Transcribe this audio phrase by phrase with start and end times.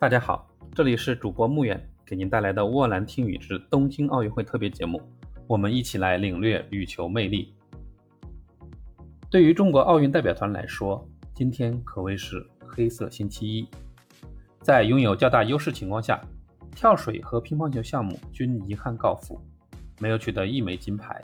[0.00, 5.02] 大家好，这里是主播穆远给您带来的沃兰听雨之东京奥运会特别节目，
[5.48, 7.52] 我们一起来领略羽球魅力。
[9.28, 13.68] 对于中国奥运代表团来说，今天可谓是黑色星期一。
[14.60, 16.24] 在拥有较大优势情况下，
[16.70, 19.40] 跳水和乒乓球项目均遗憾告负，
[19.98, 21.20] 没有取得一枚金牌。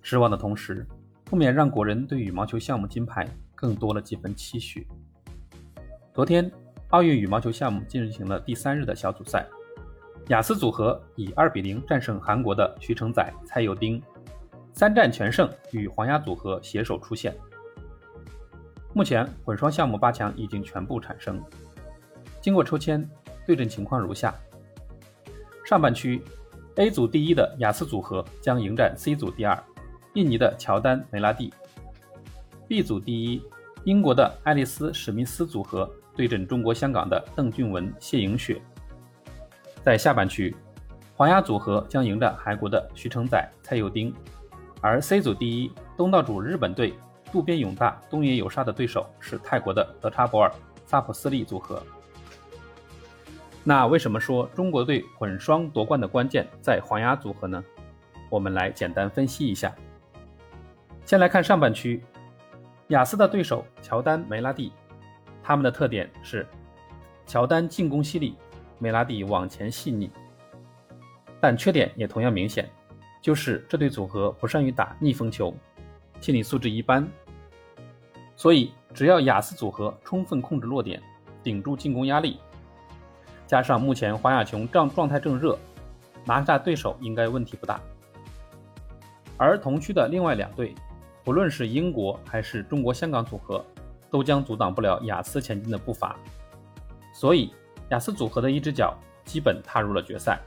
[0.00, 0.86] 失望的同时，
[1.24, 4.86] 不免让国人对羽毛球项目金牌更多了几分期许。
[6.14, 6.50] 昨天。
[6.92, 9.46] 奥运羽毛球项目进行了第三日的小组赛，
[10.28, 14.00] 雅思组合以二比零战胜韩国的徐承宰、蔡佑丁，
[14.74, 17.34] 三战全胜，与黄鸭组合携手出线。
[18.92, 21.42] 目前混双项目八强已经全部产生，
[22.42, 23.08] 经过抽签，
[23.46, 24.34] 对阵情况如下：
[25.64, 26.22] 上半区
[26.76, 29.58] ，A 组第一的雅思组合将迎战 C 组第二，
[30.12, 31.50] 印尼的乔丹、梅拉蒂
[32.68, 33.42] ；B 组第一，
[33.84, 35.90] 英国的爱丽丝·史密斯组合。
[36.14, 38.60] 对阵中国香港的邓俊文、谢颖雪，
[39.82, 40.54] 在下半区，
[41.16, 44.14] 黄鸭组合将迎战韩国的徐承宰、蔡佑丁，
[44.80, 46.94] 而 C 组第一东道主日本队
[47.32, 50.52] 渡边勇大、东野有沙的对手是泰国的德查博尔、
[50.84, 51.82] 萨普斯利组合。
[53.64, 57.62] 那为什么说中国队混双夺冠的关键在黄鸭组合呢？
[58.28, 59.74] 我们来简单分析一下。
[61.04, 62.02] 先来看上半区，
[62.88, 64.72] 雅思的对手乔丹、梅拉蒂。
[65.42, 66.46] 他们的特点是，
[67.26, 68.36] 乔丹进攻犀利，
[68.78, 70.10] 梅拉蒂往前细腻，
[71.40, 72.70] 但缺点也同样明显，
[73.20, 75.54] 就是这对组合不善于打逆风球，
[76.20, 77.06] 心理素质一般。
[78.36, 81.02] 所以，只要雅思组合充分控制落点，
[81.42, 82.38] 顶住进攻压力，
[83.46, 85.58] 加上目前黄雅琼状状态正热，
[86.24, 87.80] 拿下对手应该问题不大。
[89.36, 90.74] 而同区的另外两队，
[91.24, 93.64] 不论是英国还是中国香港组合。
[94.12, 96.14] 都将阻挡不了雅思前进的步伐，
[97.14, 97.52] 所以
[97.88, 100.38] 雅思组合的一只脚基本踏入了决赛。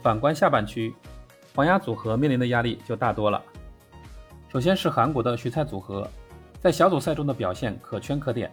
[0.00, 0.94] 反观下半区，
[1.54, 3.42] 黄鸭组合面临的压力就大多了。
[4.48, 6.08] 首先是韩国的徐蔡组合，
[6.60, 8.50] 在小组赛中的表现可圈可点，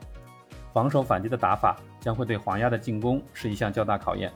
[0.73, 4.33] 防守反击的打法将会对黄鸭的进攻是一项较大考验。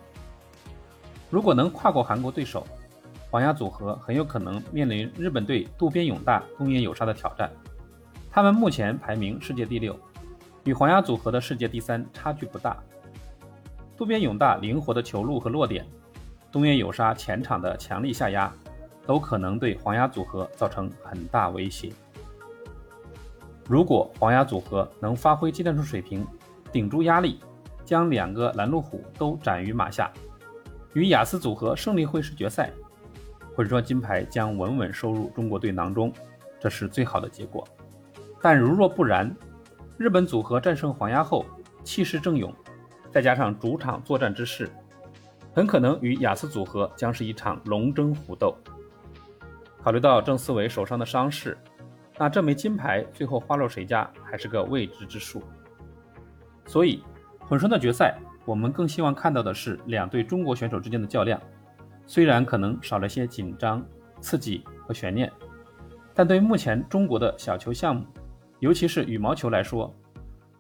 [1.32, 2.66] 如果能跨过韩国对手，
[3.32, 7.52] 黄鸭组合很有可能面临日本队渡边勇大、东野有沙的挑战。
[8.34, 9.94] 他们目前排名世界第六，
[10.64, 12.82] 与黄鸭组合的世界第三差距不大。
[13.98, 15.86] 渡边勇大灵活的球路和落点，
[16.50, 18.50] 东野有沙前场的强力下压，
[19.06, 21.92] 都可能对黄鸭组合造成很大威胁。
[23.68, 26.26] 如果黄鸭组合能发挥技战术水平，
[26.72, 27.38] 顶住压力，
[27.84, 30.10] 将两个拦路虎都斩于马下，
[30.94, 32.72] 与雅思组合胜利会师决赛，
[33.58, 36.14] 混双金牌将稳稳收入中国队囊中，
[36.62, 37.68] 这是最好的结果。
[38.42, 39.34] 但如若不然，
[39.98, 41.46] 日本组合战胜黄鸭后
[41.84, 42.54] 气势正勇，
[43.12, 44.68] 再加上主场作战之势，
[45.54, 48.56] 很可能与雅思组合将是一场龙争虎斗。
[49.84, 51.58] 考虑到郑思维手上的伤势，
[52.18, 55.44] 那这枚金牌最后花落谁家还是个未知之数。
[56.66, 57.04] 所以，
[57.48, 61.40] 混双的决赛，我们更希望看到的是两队中国选手之间的较量，
[62.08, 63.86] 虽然可能少了些紧张、
[64.20, 65.32] 刺激和悬念，
[66.14, 68.04] 但对目前中国的小球项目。
[68.62, 69.92] 尤其是羽毛球来说，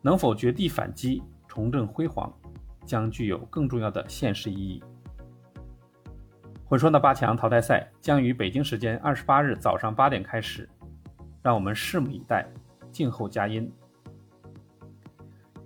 [0.01, 2.33] 能否绝地反击、重振辉煌，
[2.83, 4.83] 将具有更重要的现实意义。
[6.65, 10.67] 混双的八强淘汰赛将于北京时间二十八日早上八点开始，
[11.43, 12.43] 让我们拭目以待，
[12.91, 13.71] 静候佳音。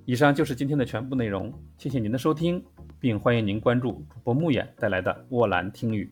[0.03, 2.61] 以上就是今天的全部内容，谢谢您的收听，
[2.99, 6.11] 并欢迎您关注主播木眼带来的沃兰听语。